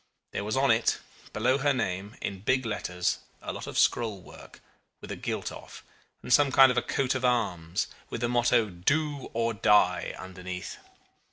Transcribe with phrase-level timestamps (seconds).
[0.31, 0.97] There was on it,
[1.31, 4.59] below her name in big letters, a lot of scroll work,
[4.99, 5.83] with the gilt off,
[6.23, 10.79] and some sort of a coat of arms, with the motto 'Do or Die' underneath.